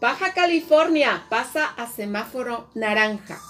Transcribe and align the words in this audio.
Baja 0.00 0.34
California 0.34 1.26
pasa 1.28 1.66
a 1.66 1.86
semáforo 1.86 2.70
naranja. 2.74 3.40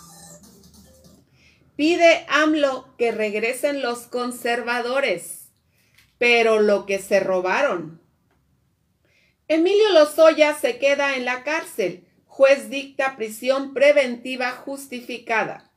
Pide 1.76 2.24
AMLO 2.28 2.94
que 2.96 3.10
regresen 3.10 3.82
los 3.82 4.06
conservadores, 4.06 5.48
pero 6.18 6.60
lo 6.60 6.86
que 6.86 7.00
se 7.00 7.18
robaron. 7.18 8.00
Emilio 9.48 9.90
Lozoya 9.90 10.54
se 10.54 10.78
queda 10.78 11.16
en 11.16 11.24
la 11.24 11.42
cárcel. 11.42 12.06
Juez 12.26 12.70
dicta 12.70 13.16
prisión 13.16 13.74
preventiva 13.74 14.52
justificada. 14.52 15.70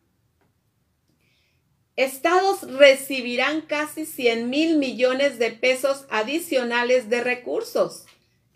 Estados 1.95 2.61
recibirán 2.61 3.61
casi 3.61 4.05
100 4.05 4.49
mil 4.49 4.77
millones 4.77 5.39
de 5.39 5.51
pesos 5.51 6.05
adicionales 6.09 7.09
de 7.09 7.23
recursos. 7.23 8.05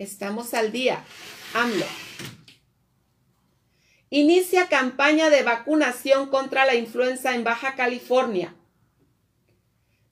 Estamos 0.01 0.55
al 0.55 0.71
día. 0.71 1.03
AMLO. 1.53 1.85
Inicia 4.09 4.67
campaña 4.67 5.29
de 5.29 5.43
vacunación 5.43 6.27
contra 6.31 6.65
la 6.65 6.73
influenza 6.73 7.35
en 7.35 7.43
Baja 7.43 7.75
California. 7.75 8.55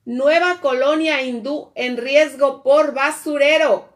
Nueva 0.04 0.60
colonia 0.60 1.22
hindú 1.22 1.72
en 1.74 1.96
riesgo 1.96 2.62
por 2.62 2.94
basurero. 2.94 3.92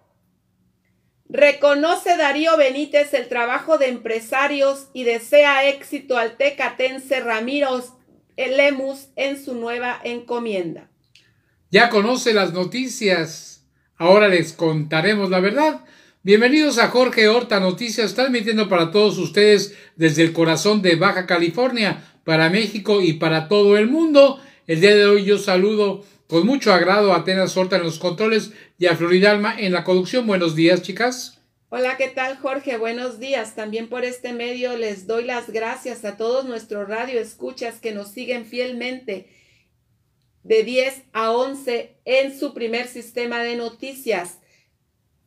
Reconoce 1.29 2.17
Darío 2.17 2.57
Benítez 2.57 3.15
el 3.15 3.29
trabajo 3.29 3.79
de 3.79 3.87
empresarios 3.87 4.89
y 4.95 5.05
desea 5.05 5.69
éxito 5.69 6.19
al 6.19 6.37
tecatense 6.37 7.21
Ramiro 7.21 7.85
Lemus 8.37 9.11
en 9.15 9.43
su 9.43 9.55
nueva 9.55 10.01
encomienda. 10.03 10.91
Ya 11.71 11.89
conoce 11.89 12.35
las 12.35 12.53
noticias. 12.53 13.54
Ahora 13.97 14.29
les 14.29 14.53
contaremos 14.53 15.31
la 15.31 15.39
verdad. 15.39 15.85
Bienvenidos 16.25 16.79
a 16.79 16.89
Jorge 16.89 17.29
Horta 17.29 17.61
Noticias, 17.61 18.15
transmitiendo 18.15 18.69
para 18.69 18.91
todos 18.91 19.19
ustedes 19.19 19.77
desde 19.95 20.23
el 20.23 20.33
corazón 20.33 20.83
de 20.83 20.97
Baja 20.97 21.27
California, 21.27 22.03
para 22.25 22.51
México 22.51 23.01
y 23.01 23.13
para 23.13 23.47
todo 23.47 23.77
el 23.77 23.87
mundo. 23.87 24.41
El 24.67 24.81
día 24.81 24.97
de 24.97 25.07
hoy 25.07 25.25
yo 25.25 25.39
saludo 25.39 26.05
con 26.27 26.45
mucho 26.45 26.73
agrado 26.73 27.13
a 27.13 27.19
Atenas 27.19 27.57
Horta 27.57 27.77
en 27.77 27.85
los 27.85 28.01
controles 28.01 28.51
y 28.79 28.87
a 28.87 28.97
Floridalma 28.97 29.55
en 29.57 29.73
la 29.73 29.85
conducción. 29.85 30.27
Buenos 30.27 30.57
días, 30.57 30.83
chicas. 30.83 31.41
Hola, 31.69 31.97
¿qué 31.97 32.09
tal 32.09 32.37
Jorge? 32.39 32.77
Buenos 32.79 33.21
días. 33.21 33.55
También 33.55 33.89
por 33.89 34.05
este 34.05 34.33
medio 34.33 34.77
les 34.77 35.07
doy 35.07 35.23
las 35.23 35.51
gracias 35.51 36.05
a 36.05 36.17
todos 36.17 36.47
nuestros 36.47 36.89
radio 36.89 37.21
escuchas 37.21 37.79
que 37.79 37.93
nos 37.93 38.11
siguen 38.11 38.45
fielmente 38.45 39.29
de 40.45 40.63
10 40.63 41.03
a 41.13 41.33
11 41.33 41.97
en 42.05 42.39
su 42.39 42.55
primer 42.55 42.87
sistema 42.87 43.41
de 43.43 43.57
noticias 43.57 44.39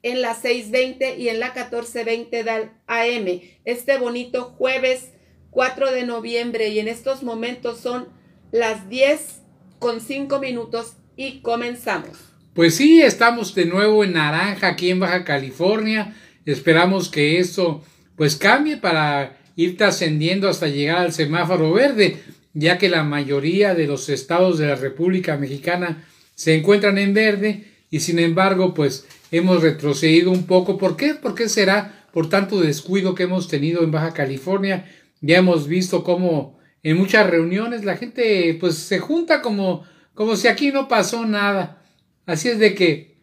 en 0.04 0.22
la 0.22 0.36
620 0.36 1.18
y 1.18 1.30
en 1.30 1.40
la 1.40 1.48
1420 1.48 2.44
del 2.44 2.70
AM. 2.88 3.42
Este 3.66 3.98
bonito 3.98 4.56
jueves 4.58 5.12
4 5.52 5.92
de 5.92 6.06
noviembre 6.06 6.70
y 6.70 6.80
en 6.80 6.88
estos 6.88 7.24
momentos 7.24 7.80
son 7.80 8.08
las 8.52 8.90
10 8.90 9.42
con 9.80 10.02
5 10.02 10.40
minutos 10.40 10.98
y 11.16 11.42
comenzamos. 11.42 12.18
Pues 12.54 12.76
sí, 12.76 13.02
estamos 13.02 13.54
de 13.54 13.66
nuevo 13.66 14.04
en 14.04 14.14
naranja 14.14 14.68
aquí 14.68 14.90
en 14.92 15.00
Baja 15.00 15.24
California. 15.24 16.16
Esperamos 16.46 17.10
que 17.10 17.40
esto 17.40 17.84
pues 18.16 18.36
cambie 18.36 18.78
para 18.78 19.38
ir 19.56 19.78
trascendiendo 19.78 20.48
hasta 20.48 20.68
llegar 20.68 20.98
al 20.98 21.14
semáforo 21.14 21.74
verde, 21.74 22.24
ya 22.60 22.80
que 22.80 22.90
la 22.90 23.04
mayoría 23.04 23.76
de 23.76 23.86
los 23.86 24.10
estados 24.10 24.58
de 24.58 24.66
la 24.66 24.76
República 24.76 25.38
Mexicana 25.38 26.04
se 26.34 26.56
encuentran 26.56 26.98
en 26.98 27.14
verde 27.14 27.66
y 27.92 28.00
sin 28.00 28.18
embargo 28.18 28.74
pues 28.74 29.06
hemos 29.32 29.62
retrocedido 29.62 30.32
un 30.32 30.48
poco. 30.48 30.80
¿Por 30.80 30.98
qué? 30.98 31.14
¿Por 31.14 31.36
qué 31.36 31.50
será 31.50 32.08
por 32.12 32.30
tanto 32.30 32.60
descuido 32.60 33.14
que 33.14 33.24
hemos 33.24 33.48
tenido 33.48 33.84
en 33.84 33.92
Baja 33.92 34.12
California? 34.14 34.92
Ya 35.22 35.38
hemos 35.38 35.68
visto 35.68 36.04
cómo 36.04 36.58
en 36.82 36.98
muchas 36.98 37.30
reuniones 37.30 37.86
la 37.86 37.96
gente 37.96 38.58
pues 38.60 38.76
se 38.76 38.98
junta 38.98 39.44
como, 39.44 39.84
como 40.16 40.36
si 40.36 40.48
aquí 40.48 40.72
no 40.72 40.88
pasó 40.88 41.28
nada. 41.28 41.84
Así 42.26 42.50
es 42.50 42.58
de 42.58 42.74
que 42.74 43.18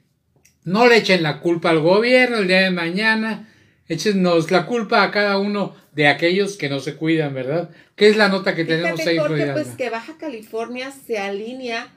no 0.63 0.87
le 0.87 0.99
echen 0.99 1.25
la 1.25 1.41
culpa 1.41 1.71
al 1.71 1.81
gobierno 1.81 2.37
el 2.37 2.47
día 2.47 2.61
de 2.61 2.71
mañana, 2.71 3.53
échenos 3.89 4.51
la 4.51 4.67
culpa 4.67 5.03
a 5.03 5.11
cada 5.11 5.39
uno 5.39 5.75
de 5.93 6.09
aquellos 6.09 6.57
que 6.57 6.69
no 6.69 6.81
se 6.81 6.97
cuidan, 6.97 7.35
¿verdad? 7.35 7.71
¿Qué 7.97 8.09
es 8.09 8.17
la 8.17 8.29
nota 8.29 8.55
que 8.55 8.65
tenemos 8.65 9.01
ahí? 9.01 9.19
Jorge, 9.19 9.53
pues 9.53 9.69
que 9.77 9.91
Baja 9.91 10.17
California 10.19 10.93
se 11.07 11.19
alinea 11.19 11.93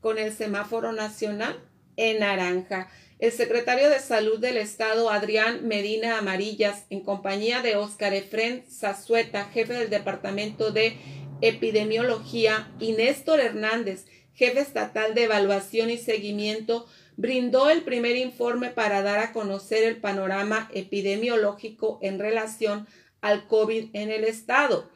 con 0.00 0.18
el 0.18 0.32
semáforo 0.32 0.92
nacional 0.92 1.58
en 1.96 2.20
naranja. 2.20 2.88
El 3.18 3.32
secretario 3.32 3.90
de 3.90 3.98
Salud 3.98 4.38
del 4.38 4.56
Estado, 4.56 5.10
Adrián 5.10 5.68
Medina 5.68 6.18
Amarillas, 6.18 6.86
en 6.88 7.00
compañía 7.00 7.60
de 7.60 7.76
Óscar 7.76 8.14
Efren 8.14 8.64
Zazueta, 8.66 9.44
jefe 9.52 9.74
del 9.74 9.90
Departamento 9.90 10.70
de 10.70 10.96
Epidemiología, 11.42 12.70
y 12.80 12.92
Néstor 12.92 13.40
Hernández, 13.40 14.06
jefe 14.32 14.60
estatal 14.60 15.14
de 15.14 15.24
Evaluación 15.24 15.90
y 15.90 15.98
Seguimiento, 15.98 16.86
brindó 17.16 17.70
el 17.70 17.82
primer 17.82 18.16
informe 18.16 18.70
para 18.70 19.02
dar 19.02 19.18
a 19.18 19.32
conocer 19.32 19.84
el 19.84 19.96
panorama 19.96 20.70
epidemiológico 20.72 21.98
en 22.02 22.18
relación 22.18 22.86
al 23.20 23.46
COVID 23.46 23.90
en 23.92 24.10
el 24.10 24.24
Estado. 24.24 24.90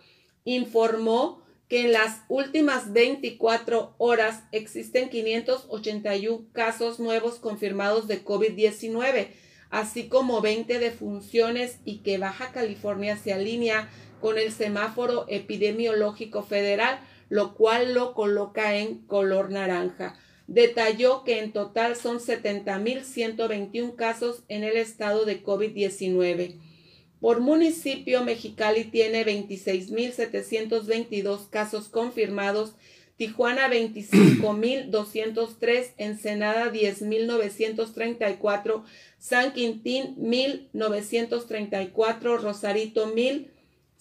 Informó 0.44 1.42
que 1.68 1.82
en 1.82 1.92
las 1.92 2.22
últimas 2.28 2.92
24 2.92 3.94
horas 3.98 4.44
existen 4.52 5.08
581 5.08 6.46
casos 6.52 7.00
nuevos 7.00 7.36
confirmados 7.36 8.06
de 8.06 8.24
COVID-19, 8.24 9.28
así 9.70 10.08
como 10.08 10.40
20 10.40 10.78
defunciones 10.78 11.78
y 11.84 11.98
que 11.98 12.18
Baja 12.18 12.52
California 12.52 13.16
se 13.16 13.32
alinea 13.32 13.90
con 14.20 14.38
el 14.38 14.52
semáforo 14.52 15.26
epidemiológico 15.28 16.42
federal, 16.42 17.00
lo 17.28 17.54
cual 17.54 17.94
lo 17.94 18.14
coloca 18.14 18.76
en 18.76 18.98
color 19.06 19.50
naranja. 19.50 20.16
Detalló 20.46 21.24
que 21.24 21.38
en 21.38 21.52
total 21.52 21.96
son 21.96 22.18
70.121 22.18 23.96
casos 23.96 24.42
en 24.48 24.62
el 24.62 24.76
estado 24.76 25.24
de 25.24 25.42
COVID-19. 25.42 26.56
Por 27.20 27.40
municipio, 27.40 28.22
Mexicali 28.22 28.84
tiene 28.84 29.24
26.722 29.24 31.48
casos 31.48 31.88
confirmados, 31.88 32.74
Tijuana 33.16 33.70
25.203, 33.70 35.92
Ensenada 35.96 36.70
10.934, 36.70 38.84
San 39.18 39.54
Quintín 39.54 40.14
1.934, 40.16 42.40
Rosarito 42.40 43.06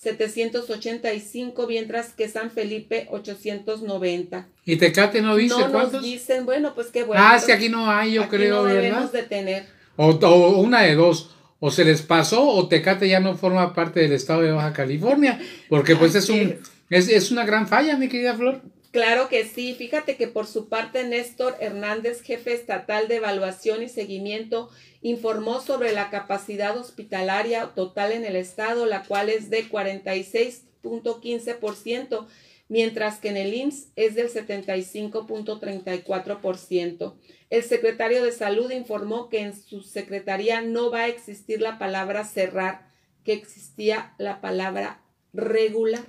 1.785, 0.03 1.67
mientras 1.67 2.13
que 2.13 2.27
San 2.27 2.51
Felipe 2.51 3.07
890. 3.11 4.47
¿Y 4.65 4.75
Tecate 4.77 5.21
no 5.21 5.35
dice 5.35 5.55
no 5.57 5.71
cuántos? 5.71 5.93
nos 5.93 6.03
dicen, 6.03 6.45
bueno, 6.45 6.73
pues 6.75 6.87
qué 6.87 7.03
bueno. 7.03 7.21
Ah, 7.23 7.39
si 7.39 7.51
aquí 7.51 7.69
no 7.69 7.89
hay, 7.89 8.13
yo 8.13 8.23
aquí 8.23 8.37
creo, 8.37 8.57
no 8.57 8.63
¿verdad? 8.63 8.81
debemos 8.81 9.11
de 9.11 9.23
tener. 9.23 9.65
O, 9.95 10.09
o 10.09 10.59
una 10.59 10.81
de 10.81 10.95
dos 10.95 11.29
o 11.65 11.71
se 11.71 11.85
les 11.85 12.01
pasó 12.01 12.45
o 12.45 12.67
Tecate 12.67 13.07
ya 13.07 13.21
no 13.21 13.37
forma 13.37 13.73
parte 13.73 14.01
del 14.01 14.11
estado 14.11 14.41
de 14.41 14.51
Baja 14.51 14.73
California, 14.73 15.39
porque 15.69 15.95
pues 15.95 16.13
es 16.13 16.27
un 16.29 16.57
es, 16.89 17.07
es 17.07 17.31
una 17.31 17.45
gran 17.45 17.69
falla, 17.69 17.95
mi 17.95 18.09
querida 18.09 18.33
Flor. 18.33 18.61
Claro 18.93 19.27
que 19.27 19.43
sí, 19.43 19.73
fíjate 19.73 20.15
que 20.17 20.27
por 20.27 20.45
su 20.45 20.69
parte 20.69 21.03
Néstor 21.03 21.55
Hernández, 21.59 22.21
jefe 22.21 22.53
estatal 22.53 23.07
de 23.07 23.15
evaluación 23.15 23.81
y 23.81 23.89
seguimiento, 23.89 24.69
informó 25.01 25.61
sobre 25.61 25.93
la 25.93 26.11
capacidad 26.11 26.77
hospitalaria 26.77 27.71
total 27.73 28.11
en 28.11 28.23
el 28.23 28.35
estado, 28.35 28.85
la 28.85 29.01
cual 29.01 29.29
es 29.29 29.49
de 29.49 29.67
46.15%, 29.67 32.27
mientras 32.69 33.17
que 33.17 33.29
en 33.29 33.37
el 33.37 33.55
IMSS 33.55 33.87
es 33.95 34.13
del 34.13 34.31
75.34%. 34.31 37.15
El 37.49 37.63
secretario 37.63 38.23
de 38.23 38.31
Salud 38.31 38.69
informó 38.69 39.27
que 39.27 39.39
en 39.39 39.59
su 39.59 39.81
secretaría 39.81 40.61
no 40.61 40.91
va 40.91 40.99
a 40.99 41.07
existir 41.07 41.61
la 41.61 41.79
palabra 41.79 42.25
cerrar, 42.25 42.91
que 43.23 43.33
existía 43.33 44.13
la 44.19 44.39
palabra 44.39 45.01
regular 45.33 46.05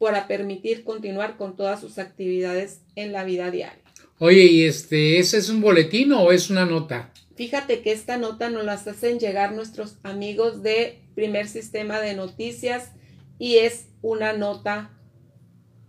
para 0.00 0.26
permitir 0.26 0.82
continuar 0.82 1.36
con 1.36 1.56
todas 1.56 1.78
sus 1.80 1.98
actividades 1.98 2.80
en 2.96 3.12
la 3.12 3.22
vida 3.22 3.50
diaria. 3.50 3.84
Oye, 4.18 4.44
¿y 4.44 4.64
este, 4.64 5.18
ese 5.18 5.36
es 5.36 5.50
un 5.50 5.60
boletín 5.60 6.12
o 6.12 6.32
es 6.32 6.48
una 6.48 6.64
nota? 6.64 7.12
Fíjate 7.36 7.82
que 7.82 7.92
esta 7.92 8.16
nota 8.16 8.48
nos 8.48 8.64
la 8.64 8.72
hacen 8.72 9.18
llegar 9.18 9.52
nuestros 9.52 9.98
amigos 10.02 10.62
de 10.62 11.02
Primer 11.14 11.48
Sistema 11.48 12.00
de 12.00 12.14
Noticias 12.14 12.92
y 13.38 13.56
es 13.56 13.88
una 14.00 14.32
nota 14.32 14.90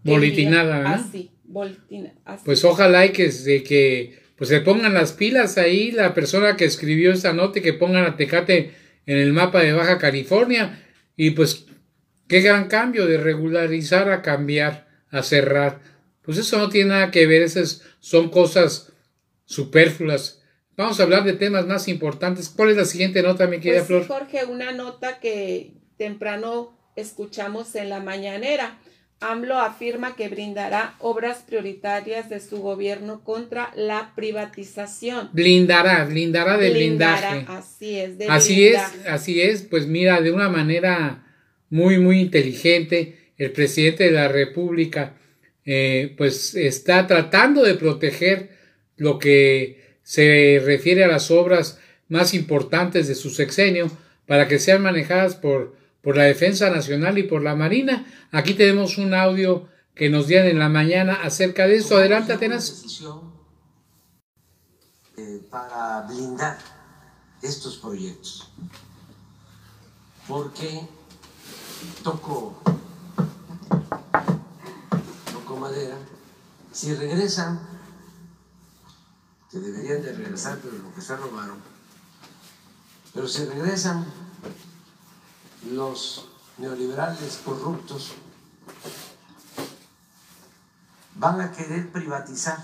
Boletinada, 0.04 0.80
¿verdad? 0.80 1.06
Así, 1.08 1.32
boletina, 1.44 2.14
así. 2.26 2.42
Pues 2.44 2.64
ojalá 2.66 3.06
y 3.06 3.12
que, 3.12 3.30
de 3.30 3.64
que 3.64 4.20
pues 4.36 4.50
se 4.50 4.60
pongan 4.62 4.94
las 4.94 5.14
pilas 5.14 5.58
ahí 5.58 5.92
la 5.92 6.14
persona 6.14 6.58
que 6.58 6.66
escribió 6.66 7.14
esta 7.14 7.34
nota 7.34 7.60
y 7.60 7.62
que 7.62 7.74
pongan 7.74 8.06
a 8.06 8.18
Tecate 8.18 8.72
en 9.06 9.18
el 9.18 9.32
mapa 9.32 9.62
de 9.62 9.74
Baja 9.74 10.00
California 10.00 10.84
y 11.16 11.32
pues 11.32 11.68
qué 12.32 12.40
gran 12.40 12.70
cambio 12.70 13.08
de 13.08 13.18
regularizar 13.18 14.10
a 14.10 14.22
cambiar, 14.22 14.88
a 15.10 15.22
cerrar. 15.22 15.82
Pues 16.22 16.38
eso 16.38 16.58
no 16.60 16.70
tiene 16.70 16.92
nada 16.92 17.12
que 17.12 17.28
ver, 17.28 17.42
esas 17.42 17.82
son 18.00 18.30
cosas 18.30 18.94
superfluas. 19.44 20.42
Vamos 20.78 20.98
a 20.98 21.04
hablar 21.04 21.26
de 21.26 21.34
temas 21.34 21.68
más 21.68 21.90
importantes. 21.90 22.48
¿Cuál 22.48 22.70
es 22.70 22.78
la 22.78 22.86
siguiente 22.86 23.22
nota, 23.22 23.48
mi 23.48 23.60
querida 23.60 23.84
pues 23.84 24.06
Flor? 24.06 24.08
Jorge, 24.08 24.46
una 24.46 24.72
nota 24.72 25.20
que 25.20 25.74
temprano 25.98 26.80
escuchamos 26.96 27.76
en 27.76 27.90
la 27.90 28.00
mañanera. 28.00 28.80
AMLO 29.20 29.60
afirma 29.60 30.16
que 30.16 30.30
brindará 30.30 30.96
obras 31.00 31.40
prioritarias 31.46 32.30
de 32.30 32.40
su 32.40 32.62
gobierno 32.62 33.26
contra 33.26 33.74
la 33.76 34.14
privatización. 34.16 35.32
Blindará, 35.34 36.06
blindará 36.06 36.56
de 36.58 36.70
Blindará, 36.70 37.34
blindaje. 37.34 37.58
Así 37.60 38.00
es, 38.00 38.18
de 38.18 38.28
Así 38.30 38.68
es, 38.68 38.82
blindaje. 38.90 39.10
así 39.10 39.42
es. 39.42 39.64
Pues 39.64 39.86
mira, 39.86 40.22
de 40.22 40.32
una 40.32 40.48
manera 40.48 41.28
muy, 41.72 41.98
muy 41.98 42.20
inteligente, 42.20 43.34
el 43.38 43.52
presidente 43.52 44.04
de 44.04 44.12
la 44.12 44.28
República, 44.28 45.16
eh, 45.66 46.14
pues 46.18 46.54
está 46.54 47.08
tratando 47.08 47.64
de 47.64 47.74
proteger 47.74 48.58
lo 48.98 49.18
que 49.18 49.98
se 50.04 50.62
refiere 50.64 51.04
a 51.04 51.08
las 51.08 51.32
obras 51.32 51.80
más 52.08 52.36
importantes 52.36 53.08
de 53.08 53.16
su 53.16 53.32
sexenio 53.32 53.90
para 54.28 54.48
que 54.48 54.60
sean 54.60 54.84
manejadas 54.84 55.36
por, 55.36 55.76
por 56.02 56.18
la 56.18 56.24
Defensa 56.24 56.70
Nacional 56.70 57.18
y 57.18 57.24
por 57.24 57.42
la 57.42 57.56
Marina. 57.56 58.06
Aquí 58.32 58.54
tenemos 58.54 58.98
un 58.98 59.14
audio 59.14 59.68
que 59.96 60.10
nos 60.10 60.28
dieron 60.28 60.48
en 60.48 60.60
la 60.60 60.70
mañana 60.70 61.16
acerca 61.24 61.68
de 61.68 61.78
esto. 61.78 61.98
Adelante, 61.98 62.34
Atenas. 62.34 62.84
eh, 65.18 65.42
para 65.50 66.02
blindar 66.08 66.58
estos 67.42 67.78
proyectos. 67.78 68.52
Porque 70.28 70.82
toco, 72.04 72.56
toco 75.32 75.58
madera, 75.58 75.98
si 76.72 76.96
regresan, 76.96 77.60
que 79.50 79.60
deberían 79.60 80.02
de 80.02 80.14
regresar, 80.14 80.60
pero 80.64 80.78
lo 80.78 80.94
que 80.94 81.02
se 81.02 81.16
robaron, 81.16 81.58
pero 83.14 83.28
si 83.28 83.46
regresan 83.46 84.06
los 85.72 86.28
neoliberales 86.58 87.42
corruptos, 87.44 88.14
van 91.16 91.42
a 91.42 91.52
querer 91.52 91.92
privatizar 91.92 92.58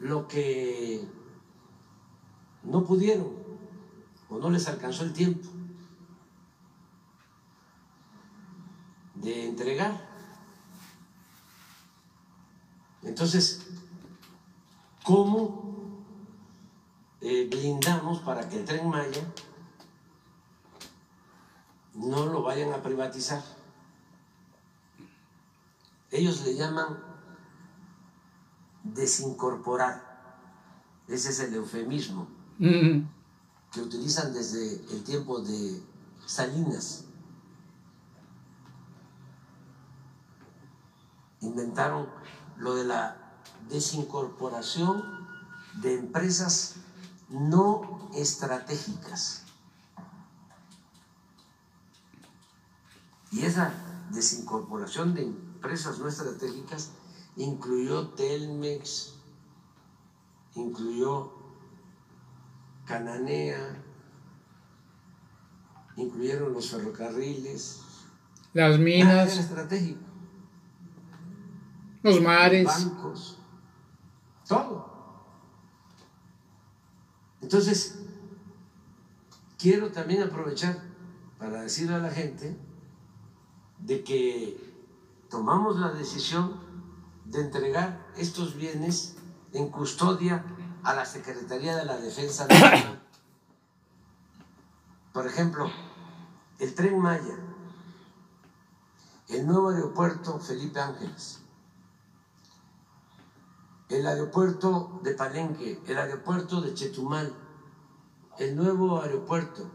lo 0.00 0.26
que 0.26 1.06
no 2.64 2.84
pudieron 2.84 3.41
no 4.38 4.50
les 4.50 4.66
alcanzó 4.68 5.04
el 5.04 5.12
tiempo 5.12 5.48
de 9.14 9.48
entregar. 9.48 9.92
Entonces, 13.02 13.66
¿cómo 15.04 16.02
eh, 17.20 17.48
blindamos 17.50 18.20
para 18.20 18.48
que 18.48 18.60
el 18.60 18.64
tren 18.64 18.88
Maya 18.88 19.22
no 21.94 22.26
lo 22.26 22.42
vayan 22.42 22.72
a 22.72 22.82
privatizar? 22.82 23.42
Ellos 26.10 26.44
le 26.44 26.54
llaman 26.54 26.98
desincorporar. 28.84 30.10
Ese 31.08 31.30
es 31.30 31.40
el 31.40 31.54
eufemismo 31.54 32.28
Mm, 32.58 33.08
que 33.72 33.80
utilizan 33.80 34.32
desde 34.32 34.74
el 34.92 35.02
tiempo 35.02 35.40
de 35.40 35.82
Salinas. 36.26 37.04
Inventaron 41.40 42.06
lo 42.58 42.74
de 42.74 42.84
la 42.84 43.16
desincorporación 43.68 45.26
de 45.80 45.94
empresas 45.94 46.74
no 47.30 48.10
estratégicas. 48.14 49.42
Y 53.30 53.46
esa 53.46 53.72
desincorporación 54.10 55.14
de 55.14 55.22
empresas 55.22 55.98
no 55.98 56.06
estratégicas 56.08 56.90
incluyó 57.36 58.10
Telmex, 58.10 59.14
incluyó 60.54 61.41
Cananea, 62.86 63.82
incluyeron 65.96 66.52
los 66.52 66.70
ferrocarriles. 66.70 67.80
Las 68.52 68.78
minas, 68.78 69.38
estratégico. 69.38 70.00
los 72.02 72.20
mares. 72.20 72.66
bancos, 72.66 73.38
todo. 74.46 74.92
Entonces, 77.40 77.98
quiero 79.58 79.90
también 79.90 80.22
aprovechar 80.22 80.82
para 81.38 81.62
decirle 81.62 81.94
a 81.94 81.98
la 81.98 82.10
gente 82.10 82.56
de 83.78 84.04
que 84.04 84.72
tomamos 85.28 85.78
la 85.78 85.92
decisión 85.92 86.60
de 87.24 87.40
entregar 87.40 88.06
estos 88.16 88.54
bienes 88.54 89.16
en 89.52 89.70
custodia 89.70 90.44
a 90.84 90.94
la 90.94 91.04
Secretaría 91.04 91.76
de 91.76 91.84
la 91.84 91.96
Defensa 91.96 92.46
Nacional. 92.46 93.00
Por 95.12 95.26
ejemplo, 95.26 95.70
el 96.58 96.74
tren 96.74 96.98
Maya, 96.98 97.36
el 99.28 99.46
nuevo 99.46 99.70
aeropuerto 99.70 100.38
Felipe 100.40 100.80
Ángeles, 100.80 101.40
el 103.88 104.06
aeropuerto 104.06 105.00
de 105.02 105.14
Palenque, 105.14 105.82
el 105.86 105.98
aeropuerto 105.98 106.60
de 106.60 106.74
Chetumal, 106.74 107.32
el 108.38 108.56
nuevo 108.56 109.02
aeropuerto 109.02 109.70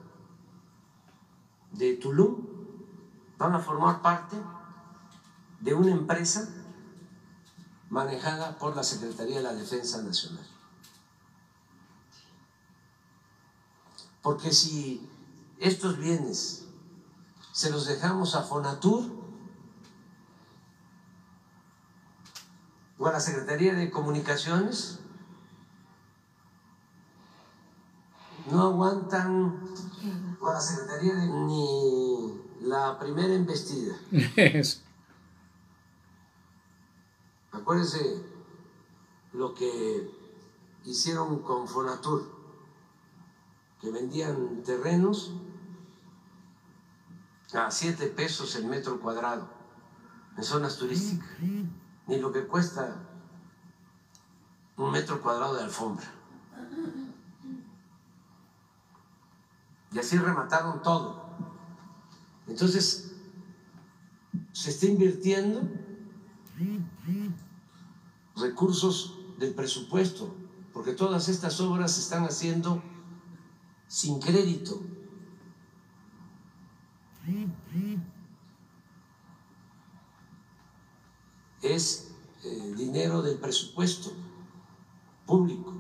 de 1.71 1.93
Tulum 1.97 2.47
van 3.37 3.53
a 3.53 3.59
formar 3.59 4.01
parte 4.01 4.35
de 5.59 5.73
una 5.73 5.91
empresa 5.91 6.49
manejada 7.89 8.57
por 8.57 8.75
la 8.75 8.83
Secretaría 8.83 9.37
de 9.37 9.43
la 9.43 9.53
Defensa 9.53 10.01
Nacional. 10.01 10.56
Porque 14.27 14.51
si 14.51 15.09
estos 15.57 15.97
bienes 15.97 16.65
se 17.53 17.69
los 17.71 17.87
dejamos 17.87 18.35
a 18.35 18.43
Fonatur 18.43 19.09
o 22.99 23.07
a 23.07 23.13
la 23.13 23.21
Secretaría 23.21 23.73
de 23.73 23.89
Comunicaciones, 23.89 24.99
no 28.51 28.63
aguantan 28.63 29.63
o 30.41 30.49
a 30.49 30.55
la 30.55 30.59
Secretaría 30.59 31.15
de 31.15 31.27
ni 31.27 32.41
la 32.63 32.99
primera 32.99 33.33
embestida. 33.33 33.95
Acuérdense 37.53 38.25
lo 39.31 39.53
que 39.53 40.11
hicieron 40.83 41.43
con 41.43 41.65
Fonatur, 41.65 42.36
que 43.79 43.91
vendían 43.91 44.63
terrenos 44.63 45.33
a 47.53 47.71
7 47.71 48.07
pesos 48.07 48.55
el 48.55 48.65
metro 48.65 48.99
cuadrado 48.99 49.49
en 50.35 50.43
zonas 50.43 50.77
turísticas, 50.77 51.27
ni 52.07 52.17
lo 52.19 52.31
que 52.31 52.45
cuesta 52.45 52.95
un 54.77 54.91
metro 54.91 55.21
cuadrado 55.21 55.55
de 55.55 55.63
alfombra. 55.63 56.05
Y 59.91 59.99
así 59.99 60.17
remataron 60.17 60.81
todo. 60.81 61.25
Entonces, 62.47 63.15
se 64.51 64.69
está 64.69 64.85
invirtiendo 64.85 65.61
recursos 68.35 69.19
del 69.37 69.53
presupuesto, 69.53 70.33
porque 70.73 70.93
todas 70.93 71.29
estas 71.29 71.59
obras 71.59 71.93
se 71.93 72.01
están 72.01 72.25
haciendo 72.25 72.83
sin 73.87 74.19
crédito. 74.19 74.81
Es 81.61 82.11
eh, 82.43 82.73
dinero 82.77 83.21
del 83.21 83.37
presupuesto 83.37 84.11
público, 85.25 85.73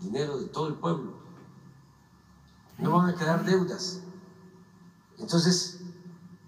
dinero 0.00 0.38
de 0.38 0.46
todo 0.46 0.68
el 0.68 0.74
pueblo. 0.74 1.14
No 2.78 2.92
van 2.92 3.10
a 3.10 3.14
quedar 3.16 3.44
deudas. 3.44 4.02
Entonces, 5.18 5.80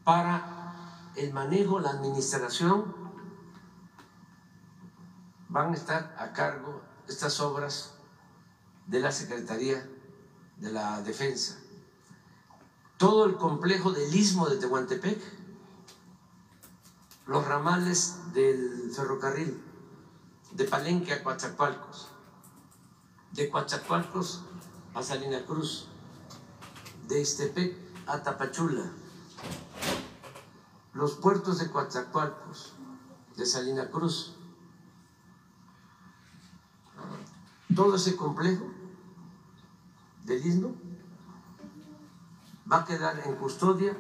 para 0.05 1.11
el 1.17 1.33
manejo, 1.33 1.81
la 1.81 1.91
administración, 1.91 2.95
van 5.49 5.73
a 5.73 5.75
estar 5.75 6.15
a 6.19 6.33
cargo 6.33 6.83
estas 7.09 7.41
obras 7.41 7.95
de 8.87 9.01
la 9.01 9.13
Secretaría 9.13 9.89
de 10.59 10.73
la 10.73 11.03
Defensa. 11.03 11.59
Todo 12.97 13.25
el 13.25 13.37
complejo 13.37 13.93
del 13.93 14.15
istmo 14.15 14.49
de 14.49 14.57
Tehuantepec, 14.57 15.21
los 17.27 17.45
ramales 17.47 18.19
del 18.33 18.91
ferrocarril, 18.95 19.63
de 20.53 20.65
Palenque 20.65 21.13
a 21.13 21.23
Coatzacoalcos, 21.23 22.09
de 23.33 23.49
Coatzacoalcos 23.49 24.43
a 24.95 25.03
Salina 25.03 25.45
Cruz, 25.45 25.89
de 27.09 27.21
Estepec 27.21 27.77
a 28.07 28.23
Tapachula, 28.23 28.93
los 30.93 31.15
puertos 31.15 31.59
de 31.59 31.71
Coatzacoalcos, 31.71 32.75
de 33.37 33.47
Salina 33.47 33.91
Cruz, 33.91 34.37
todo 37.75 37.97
ese 37.97 38.15
complejo 38.15 38.74
del 40.25 40.45
istmo 40.45 40.77
va 42.71 42.81
a 42.81 42.87
quedar 42.87 43.23
en 43.27 43.35
custodia 43.35 43.97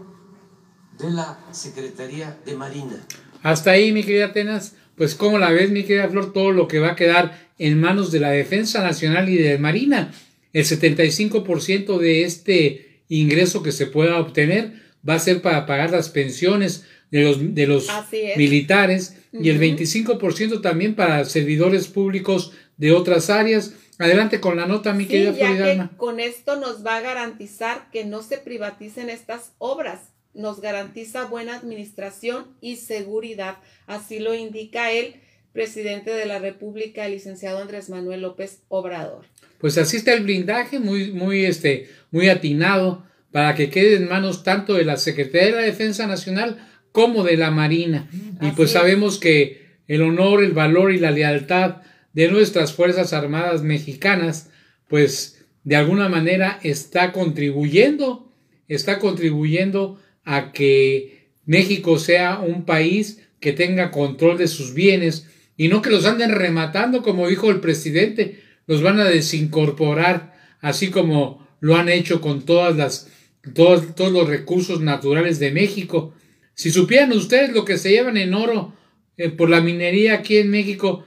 de 0.98 1.10
la 1.10 1.38
Secretaría 1.52 2.38
de 2.44 2.54
Marina. 2.54 3.04
Hasta 3.42 3.72
ahí, 3.72 3.92
mi 3.92 4.04
querida 4.04 4.26
Atenas, 4.26 4.74
pues 4.96 5.14
como 5.14 5.38
la 5.38 5.50
ves, 5.50 5.70
mi 5.70 5.84
querida 5.84 6.08
Flor, 6.08 6.32
todo 6.32 6.52
lo 6.52 6.66
que 6.68 6.78
va 6.78 6.92
a 6.92 6.96
quedar 6.96 7.50
en 7.58 7.80
manos 7.80 8.10
de 8.10 8.20
la 8.20 8.30
Defensa 8.30 8.82
Nacional 8.82 9.28
y 9.28 9.36
de 9.36 9.58
Marina. 9.58 10.12
El 10.52 10.64
75% 10.64 11.98
de 11.98 12.24
este 12.24 13.02
ingreso 13.08 13.62
que 13.62 13.72
se 13.72 13.86
pueda 13.86 14.18
obtener 14.18 14.82
va 15.06 15.14
a 15.14 15.18
ser 15.18 15.42
para 15.42 15.66
pagar 15.66 15.90
las 15.90 16.08
pensiones 16.08 16.84
de 17.10 17.22
los, 17.22 17.54
de 17.54 17.66
los 17.66 17.88
militares 18.36 19.16
y 19.32 19.50
el 19.50 19.60
25% 19.60 20.62
también 20.62 20.94
para 20.94 21.24
servidores 21.24 21.88
públicos 21.88 22.52
de 22.76 22.92
otras 22.92 23.30
áreas. 23.30 23.74
Adelante 23.98 24.40
con 24.40 24.56
la 24.56 24.66
nota, 24.66 24.92
mi 24.92 25.06
querida 25.06 25.32
ya 25.32 25.90
Con 25.96 26.20
esto 26.20 26.56
nos 26.56 26.84
va 26.84 26.96
a 26.96 27.00
garantizar 27.00 27.90
que 27.92 28.04
no 28.04 28.22
se 28.22 28.38
privaticen 28.38 29.08
estas 29.08 29.52
obras, 29.58 30.00
nos 30.34 30.60
garantiza 30.60 31.26
buena 31.26 31.56
administración 31.56 32.46
y 32.60 32.76
seguridad. 32.76 33.58
Así 33.86 34.18
lo 34.18 34.34
indica 34.34 34.90
el 34.90 35.14
presidente 35.52 36.10
de 36.10 36.26
la 36.26 36.40
República, 36.40 37.06
el 37.06 37.12
licenciado 37.12 37.58
Andrés 37.58 37.88
Manuel 37.88 38.22
López 38.22 38.62
Obrador. 38.68 39.26
Pues 39.58 39.78
así 39.78 39.96
está 39.96 40.12
el 40.12 40.24
blindaje, 40.24 40.80
muy, 40.80 41.12
muy, 41.12 41.44
este, 41.44 41.88
muy 42.10 42.28
atinado 42.28 43.04
para 43.30 43.54
que 43.54 43.70
quede 43.70 43.96
en 43.96 44.08
manos 44.08 44.42
tanto 44.42 44.74
de 44.74 44.84
la 44.84 44.96
Secretaría 44.96 45.46
de 45.46 45.52
la 45.52 45.66
Defensa 45.66 46.06
Nacional 46.06 46.68
como 46.92 47.22
de 47.22 47.36
la 47.36 47.50
Marina. 47.50 48.08
Y 48.40 48.50
pues 48.50 48.72
sabemos 48.72 49.18
que 49.18 49.78
el 49.86 50.02
honor, 50.02 50.42
el 50.42 50.52
valor 50.52 50.92
y 50.92 50.98
la 50.98 51.10
lealtad 51.10 51.76
de 52.14 52.30
nuestras 52.30 52.72
Fuerzas 52.72 53.12
Armadas 53.12 53.62
mexicanas, 53.62 54.50
pues 54.88 55.44
de 55.64 55.76
alguna 55.76 56.08
manera 56.08 56.58
está 56.62 57.12
contribuyendo, 57.12 58.32
está 58.68 58.98
contribuyendo 58.98 60.00
a 60.24 60.52
que 60.52 61.28
México 61.44 61.98
sea 61.98 62.38
un 62.38 62.64
país 62.64 63.20
que 63.40 63.52
tenga 63.52 63.90
control 63.90 64.38
de 64.38 64.48
sus 64.48 64.72
bienes 64.72 65.28
y 65.56 65.68
no 65.68 65.82
que 65.82 65.90
los 65.90 66.06
anden 66.06 66.30
rematando, 66.30 67.02
como 67.02 67.28
dijo 67.28 67.50
el 67.50 67.60
presidente, 67.60 68.40
los 68.66 68.82
van 68.82 68.98
a 69.00 69.04
desincorporar, 69.04 70.34
así 70.60 70.90
como 70.90 71.46
lo 71.60 71.76
han 71.76 71.88
hecho 71.88 72.20
con 72.20 72.42
todas 72.42 72.76
las, 72.76 73.08
todos, 73.54 73.94
todos 73.94 74.12
los 74.12 74.28
recursos 74.28 74.80
naturales 74.80 75.38
de 75.38 75.50
México. 75.50 76.14
Si 76.54 76.70
supieran 76.70 77.12
ustedes 77.12 77.52
lo 77.52 77.64
que 77.64 77.78
se 77.78 77.90
llevan 77.90 78.16
en 78.16 78.34
oro 78.34 78.72
eh, 79.16 79.30
por 79.30 79.50
la 79.50 79.60
minería 79.60 80.14
aquí 80.14 80.38
en 80.38 80.50
México, 80.50 81.04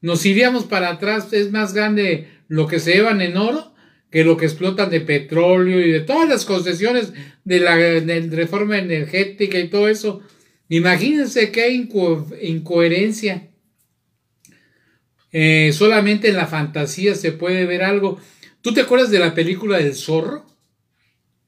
nos 0.00 0.24
iríamos 0.26 0.64
para 0.64 0.90
atrás, 0.90 1.32
es 1.32 1.50
más 1.50 1.74
grande 1.74 2.28
lo 2.48 2.66
que 2.66 2.80
se 2.80 2.94
llevan 2.94 3.20
en 3.20 3.36
oro 3.36 3.76
que 4.10 4.24
lo 4.24 4.36
que 4.36 4.46
explotan 4.46 4.90
de 4.90 5.00
petróleo 5.00 5.80
y 5.80 5.90
de 5.90 6.00
todas 6.00 6.28
las 6.28 6.44
concesiones 6.44 7.12
de 7.44 7.60
la 7.60 7.76
reforma 8.34 8.78
energética 8.78 9.58
y 9.58 9.68
todo 9.68 9.88
eso. 9.88 10.22
Imagínense 10.68 11.50
qué 11.50 11.70
incoherencia. 11.70 13.50
Eh, 15.32 15.72
solamente 15.72 16.28
en 16.28 16.36
la 16.36 16.46
fantasía 16.46 17.14
se 17.14 17.32
puede 17.32 17.66
ver 17.66 17.82
algo. 17.82 18.18
¿Tú 18.62 18.72
te 18.72 18.80
acuerdas 18.80 19.10
de 19.10 19.18
la 19.18 19.34
película 19.34 19.78
del 19.78 19.94
zorro? 19.94 20.46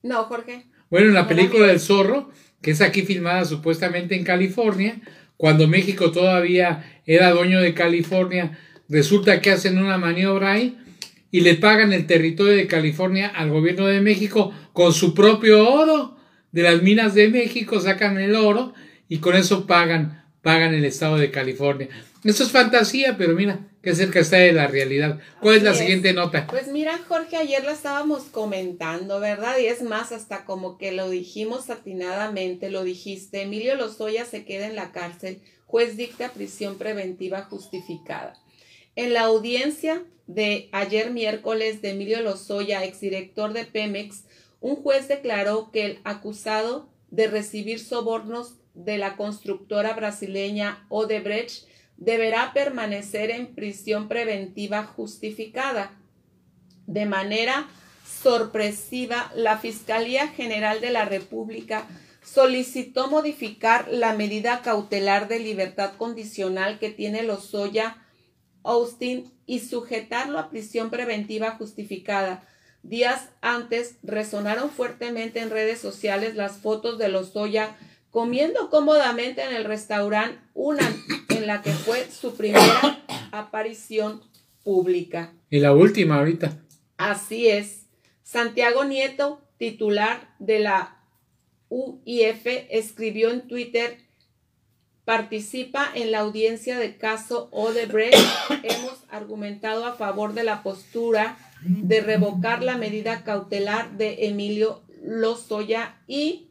No, 0.03 0.25
Jorge. 0.25 0.67
Bueno, 0.91 1.09
en 1.09 1.15
la 1.15 1.27
película 1.27 1.69
del 1.69 1.81
zorro, 1.81 2.31
que 2.61 2.73
es 2.73 2.81
aquí 2.81 3.03
filmada 3.03 3.45
supuestamente 3.45 4.15
en 4.15 4.25
California, 4.25 5.01
cuando 5.39 5.69
México 5.69 6.11
todavía 6.11 7.01
era 7.07 7.31
dueño 7.31 7.61
de 7.61 7.73
California, 7.73 8.59
resulta 8.89 9.41
que 9.41 9.53
hacen 9.53 9.79
una 9.79 9.97
maniobra 9.97 10.53
ahí 10.53 10.77
y 11.31 11.41
le 11.41 11.55
pagan 11.55 11.93
el 11.93 12.07
territorio 12.07 12.55
de 12.55 12.67
California 12.67 13.29
al 13.29 13.49
gobierno 13.49 13.87
de 13.87 14.01
México 14.01 14.53
con 14.73 14.93
su 14.93 15.15
propio 15.15 15.67
oro. 15.73 16.17
De 16.51 16.63
las 16.63 16.83
minas 16.83 17.15
de 17.15 17.29
México 17.29 17.81
sacan 17.81 18.19
el 18.19 18.35
oro 18.35 18.75
y 19.09 19.19
con 19.19 19.37
eso 19.37 19.67
pagan, 19.67 20.25
pagan 20.43 20.75
el 20.75 20.85
estado 20.85 21.17
de 21.17 21.31
California. 21.31 21.89
Eso 22.25 22.43
es 22.43 22.51
fantasía, 22.51 23.17
pero 23.17 23.35
mira, 23.35 23.61
cerca 23.95 24.21
está 24.21 24.39
de 24.39 24.53
la 24.53 24.67
realidad. 24.67 25.19
¿Cuál 25.41 25.57
es 25.57 25.63
la 25.63 25.75
siguiente 25.75 26.13
nota? 26.13 26.47
Pues 26.47 26.69
mira, 26.69 26.99
Jorge, 27.09 27.37
ayer 27.37 27.65
la 27.65 27.73
estábamos 27.73 28.25
comentando, 28.25 29.21
¿verdad? 29.21 29.59
Y 29.59 29.67
es 29.67 29.83
más, 29.83 30.13
hasta 30.13 30.45
como 30.45 30.79
que 30.79 30.93
lo 30.93 31.11
dijimos 31.11 31.71
atinadamente, 31.71 32.71
lo 32.71 32.85
dijiste, 32.85 33.43
Emilio 33.43 33.75
Lozoya 33.75 34.25
se 34.25 34.45
queda 34.45 34.67
en 34.67 34.77
la 34.77 34.93
cárcel, 34.93 35.41
juez 35.67 35.97
dicta 35.97 36.31
prisión 36.31 36.79
preventiva 36.79 37.43
justificada. 37.43 38.35
En 38.97 39.13
la 39.13 39.23
audiencia 39.23 40.03
de 40.27 40.69
ayer 40.73 41.11
miércoles 41.11 41.83
de 41.83 41.91
Emilio 41.91 42.21
Lozoya, 42.21 42.85
exdirector 42.85 43.53
de 43.53 43.65
Pemex, 43.65 44.25
un 44.61 44.77
juez 44.77 45.09
declaró 45.09 45.71
que 45.71 45.85
el 45.87 45.99
acusado 46.05 46.89
de 47.11 47.27
recibir 47.27 47.81
sobornos 47.81 48.55
de 48.75 48.99
la 48.99 49.17
constructora 49.17 49.95
brasileña 49.95 50.85
Odebrecht 50.89 51.67
deberá 51.99 52.53
permanecer 52.55 53.31
en 53.31 53.55
prisión 53.55 54.09
preventiva 54.09 54.85
justificada. 54.85 55.93
De 56.87 57.05
manera 57.05 57.69
sorpresiva, 58.23 59.31
la 59.35 59.59
Fiscalía 59.59 60.29
General 60.29 60.81
de 60.81 60.91
la 60.91 61.05
República 61.05 61.87
solicitó 62.23 63.09
modificar 63.09 63.89
la 63.89 64.15
medida 64.15 64.63
cautelar 64.63 65.29
de 65.29 65.41
libertad 65.41 65.93
condicional 65.97 66.79
que 66.79 66.91
tiene 66.91 67.23
Lozoya 67.23 67.99
Austin 68.63 69.33
y 69.47 69.61
sujetarlo 69.61 70.39
a 70.39 70.51
prisión 70.51 70.91
preventiva 70.91 71.53
justificada. 71.53 72.45
Días 72.83 73.31
antes 73.41 73.97
resonaron 74.03 74.71
fuertemente 74.71 75.41
en 75.41 75.51
redes 75.51 75.81
sociales 75.81 76.37
las 76.37 76.59
fotos 76.59 76.99
de 76.99 77.09
Lozoya 77.09 77.77
comiendo 78.11 78.71
cómodamente 78.71 79.43
en 79.43 79.55
el 79.55 79.65
restaurante 79.65 80.39
una 80.55 80.83
en 81.39 81.47
la 81.47 81.63
que 81.63 81.73
fue 81.73 82.07
su 82.11 82.35
primera 82.37 83.05
aparición 83.33 84.23
pública. 84.63 85.33
Y 85.51 85.61
la 85.61 85.73
última 85.73 86.19
ahorita. 86.19 86.59
Así 86.97 87.49
es. 87.49 87.87
Santiago 88.23 88.85
Nieto, 88.85 89.41
titular 89.57 90.35
de 90.39 90.59
la 90.59 91.03
UIF, 91.71 92.47
escribió 92.71 93.31
en 93.31 93.49
Twitter 93.49 94.09
participa 95.09 95.89
en 95.95 96.13
la 96.13 96.19
audiencia 96.19 96.79
del 96.79 96.99
caso 96.99 97.49
Odebrecht. 97.51 98.15
Hemos 98.63 99.05
argumentado 99.09 99.87
a 99.87 99.95
favor 99.95 100.35
de 100.35 100.45
la 100.45 100.63
postura 100.63 101.39
de 101.63 102.03
revocar 102.03 102.63
la 102.63 102.77
medida 102.77 103.25
cautelar 103.25 103.97
de 103.97 104.27
Emilio 104.27 104.83
Lozoya 105.03 105.97
y 106.07 106.48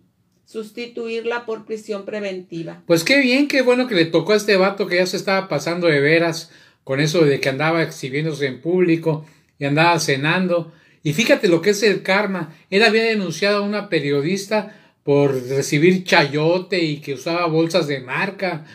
sustituirla 0.48 1.46
por 1.46 1.66
prisión 1.66 2.06
preventiva. 2.06 2.82
Pues 2.88 3.04
qué 3.04 3.20
bien, 3.20 3.50
qué 3.50 3.62
bueno 3.62 3.86
que 3.88 3.96
le 3.96 4.06
tocó 4.06 4.32
a 4.32 4.38
este 4.38 4.56
vato 4.56 4.88
que 4.88 4.96
ya 4.96 5.06
se 5.06 5.18
estaba 5.18 5.50
pasando 5.50 5.88
de 5.88 6.00
veras 6.00 6.52
con 6.86 7.02
eso 7.02 7.26
de 7.26 7.42
que 7.42 7.50
andaba 7.50 7.84
exhibiéndose 7.84 8.48
en 8.48 8.62
público 8.62 9.26
y 9.60 9.66
andaba 9.66 10.00
cenando. 10.00 10.72
Y 11.04 11.12
fíjate 11.12 11.50
lo 11.50 11.62
que 11.62 11.72
es 11.72 11.84
el 11.84 12.02
karma. 12.02 12.56
Él 12.70 12.84
había 12.84 13.04
denunciado 13.04 13.58
a 13.58 13.68
una 13.68 13.90
periodista 13.90 14.74
por 15.04 15.34
recibir 15.50 16.06
chayote 16.06 16.82
y 16.82 17.02
que 17.02 17.16
usaba 17.16 17.46
bolsas 17.48 17.88
de 17.88 18.00
marca 18.00 18.66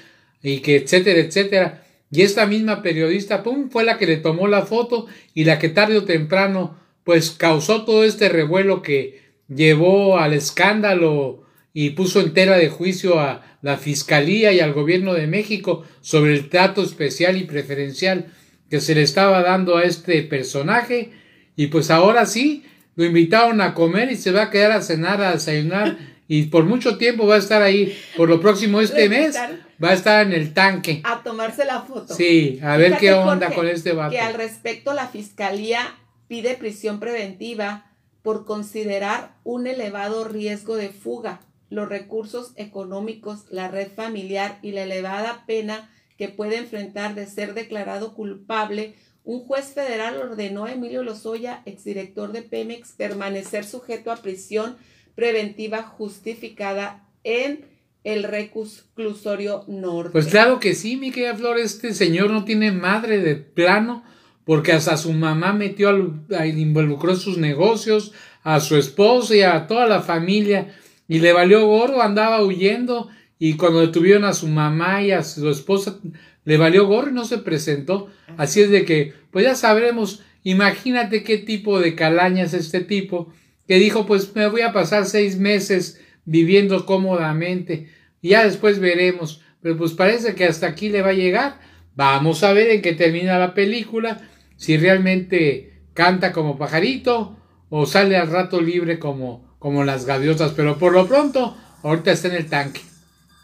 y 0.43 0.61
que 0.61 0.77
etcétera, 0.77 1.21
etcétera. 1.21 1.87
Y 2.11 2.21
esta 2.21 2.45
misma 2.45 2.83
periodista, 2.83 3.43
pum, 3.43 3.71
fue 3.71 3.85
la 3.85 3.97
que 3.97 4.07
le 4.07 4.19
tomó 4.19 4.47
la 4.47 4.67
foto 4.67 5.07
y 5.33 5.45
la 5.45 5.59
que 5.59 5.71
tarde 5.71 5.97
o 5.97 6.05
temprano, 6.05 6.77
pues 7.03 7.31
causó 7.31 7.87
todo 7.87 8.05
este 8.05 8.29
revuelo 8.29 8.83
que 8.83 9.23
llevó 9.49 10.19
al 10.19 10.35
escándalo 10.35 11.42
y 11.75 11.91
puso 11.91 12.21
entera 12.21 12.57
de 12.57 12.69
juicio 12.69 13.19
a 13.21 13.43
la 13.63 13.79
Fiscalía 13.79 14.53
y 14.53 14.61
al 14.61 14.73
gobierno 14.73 15.15
de 15.15 15.27
México 15.27 15.85
sobre 16.01 16.35
el 16.35 16.49
trato 16.49 16.83
especial 16.83 17.37
y 17.37 17.45
preferencial 17.45 18.33
que 18.69 18.81
se 18.81 18.95
le 18.95 19.03
estaba 19.03 19.43
dando 19.43 19.77
a 19.77 19.85
este 19.85 20.23
personaje. 20.23 21.13
Y 21.57 21.69
pues 21.69 21.91
ahora 21.91 22.27
sí, 22.27 22.65
lo 22.97 23.05
invitaron 23.05 23.61
a 23.61 23.75
comer 23.75 24.11
y 24.11 24.17
se 24.17 24.33
va 24.33 24.45
a 24.45 24.51
quedar 24.51 24.73
a 24.73 24.83
cenar, 24.83 25.23
a 25.23 25.33
desayunar 25.33 25.97
y 26.29 26.45
por 26.45 26.65
mucho 26.65 26.97
tiempo 26.97 27.27
va 27.27 27.35
a 27.35 27.39
estar 27.39 27.63
ahí, 27.63 27.95
por 28.17 28.29
lo 28.29 28.41
próximo 28.41 28.81
este 28.81 29.09
mes, 29.09 29.37
va 29.83 29.91
a 29.91 29.93
estar 29.93 30.27
en 30.27 30.33
el 30.33 30.55
tanque. 30.55 31.03
A 31.05 31.23
tomarse 31.23 31.65
la 31.65 31.83
foto. 31.83 32.15
Sí, 32.15 32.59
a 32.63 32.77
ver 32.79 32.97
qué 32.97 33.13
onda 33.13 33.51
con 33.51 33.69
este 33.69 33.93
vato. 33.93 34.13
Que 34.13 34.21
al 34.21 34.35
respecto 34.35 34.95
la 34.95 35.09
fiscalía 35.09 35.95
pide 36.29 36.55
prisión 36.55 37.01
preventiva 37.01 37.91
por 38.23 38.47
considerar 38.47 39.35
un 39.45 39.67
elevado 39.67 40.25
riesgo 40.25 40.77
de 40.77 40.89
fuga, 40.89 41.41
los 41.73 41.89
recursos 41.89 42.53
económicos, 42.57 43.47
la 43.51 43.69
red 43.69 43.89
familiar 43.91 44.59
y 44.61 44.73
la 44.73 44.83
elevada 44.83 45.45
pena 45.47 45.91
que 46.19 46.29
puede 46.29 46.59
enfrentar 46.59 47.15
de 47.15 47.27
ser 47.27 47.55
declarado 47.55 48.13
culpable, 48.13 48.95
un 49.25 49.41
juez 49.41 49.73
federal 49.73 50.19
ordenó 50.19 50.67
a 50.67 50.73
Emilio 50.73 51.03
Lozoya, 51.03 51.63
exdirector 51.65 52.33
de 52.33 52.43
Pemex, 52.43 52.93
permanecer 52.93 53.65
sujeto 53.65 54.13
a 54.13 54.17
prisión 54.17 54.77
preventiva 55.15 55.83
justificada 55.83 57.09
en 57.25 57.65
el 58.05 58.25
reclusorio 58.25 59.65
norte. 59.67 60.13
Pues 60.13 60.27
claro 60.27 60.61
que 60.61 60.75
sí, 60.75 60.99
mi 60.99 61.11
querida 61.11 61.37
Flor, 61.37 61.59
este 61.59 61.95
señor 61.95 62.31
no 62.31 62.45
tiene 62.45 62.71
madre 62.71 63.21
de 63.21 63.37
plano, 63.37 64.05
porque 64.45 64.73
hasta 64.73 64.99
su 64.99 65.15
mamá 65.15 65.55
metió, 65.55 65.89
al, 65.89 66.59
involucró 66.59 67.17
sus 67.17 67.39
negocios, 67.39 68.13
a 68.43 68.61
su 68.61 68.77
esposo 68.77 69.35
y 69.35 69.41
a 69.41 69.67
toda 69.67 69.87
la 69.87 70.03
familia, 70.03 70.75
y 71.13 71.19
le 71.19 71.35
valió 71.35 71.67
gorro, 71.67 72.01
andaba 72.01 72.43
huyendo, 72.43 73.11
y 73.39 73.59
cuando 73.59 73.83
detuvieron 73.83 74.25
a 74.25 74.33
su 74.33 74.49
mamá 74.49 75.03
y 75.03 75.11
a 75.11 75.23
su 75.23 75.47
esposa, 75.51 75.99
le 76.47 76.57
valió 76.57 76.87
gorro 76.87 77.11
y 77.11 77.13
no 77.13 77.27
se 77.27 77.37
presentó. 77.37 78.09
Así 78.39 78.63
es 78.63 78.71
de 78.71 78.87
que, 78.87 79.13
pues 79.31 79.45
ya 79.45 79.55
sabremos, 79.55 80.23
imagínate 80.43 81.23
qué 81.23 81.37
tipo 81.37 81.81
de 81.81 81.95
calaña 81.95 82.45
es 82.45 82.55
este 82.55 82.81
tipo, 82.81 83.31
que 83.69 83.75
dijo, 83.75 84.07
pues 84.07 84.35
me 84.35 84.47
voy 84.47 84.63
a 84.63 84.73
pasar 84.73 85.05
seis 85.05 85.37
meses 85.37 86.01
viviendo 86.25 86.87
cómodamente. 86.87 87.89
Y 88.23 88.31
ya 88.31 88.47
después 88.47 88.79
veremos. 88.79 89.43
Pero 89.61 89.77
pues 89.77 89.93
parece 89.93 90.35
que 90.35 90.47
hasta 90.47 90.67
aquí 90.67 90.89
le 90.89 91.03
va 91.03 91.11
a 91.11 91.13
llegar. 91.13 91.61
Vamos 91.95 92.43
a 92.43 92.55
ver 92.55 92.71
en 92.71 92.81
qué 92.81 92.95
termina 92.95 93.39
la 93.39 93.53
película. 93.53 94.31
Si 94.57 94.79
realmente 94.79 95.83
canta 95.93 96.33
como 96.33 96.57
pajarito 96.57 97.37
o 97.69 97.85
sale 97.85 98.17
al 98.17 98.31
rato 98.31 98.63
libre 98.63 98.99
como, 98.99 99.52
como 99.63 99.85
las 99.85 100.05
gaviotas. 100.05 100.53
Pero 100.53 100.79
por 100.79 100.93
lo 100.93 101.07
pronto, 101.07 101.57
ahorita 101.83 102.11
está 102.11 102.29
en 102.29 102.35
el 102.35 102.51
tanque. 102.51 102.83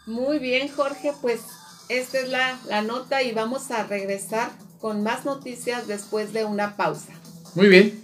Muy 0.05 0.37
bien, 0.37 0.67
Jorge. 0.67 1.13
Pues 1.21 1.39
esta 1.87 2.19
es 2.19 2.29
la, 2.29 2.59
la 2.67 2.81
nota 2.81 3.23
y 3.23 3.31
vamos 3.31 3.71
a 3.71 3.85
regresar 3.85 4.51
con 4.79 5.01
más 5.01 5.25
noticias 5.25 5.87
después 5.87 6.33
de 6.33 6.45
una 6.45 6.75
pausa. 6.75 7.13
Muy 7.55 7.69
bien. 7.69 8.03